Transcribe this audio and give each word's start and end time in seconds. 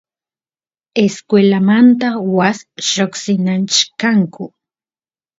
escuelamanta 1.07 2.09
waas 2.35 2.59
lloqsinachkanku 2.89 4.43